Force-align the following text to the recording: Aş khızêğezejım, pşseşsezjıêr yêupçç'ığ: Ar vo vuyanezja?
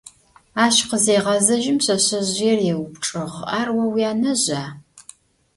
Aş 0.63 0.77
khızêğezejım, 0.89 1.77
pşseşsezjıêr 1.79 2.59
yêupçç'ığ: 2.67 3.31
Ar 3.57 3.67
vo 3.75 3.85
vuyanezja? 3.91 4.63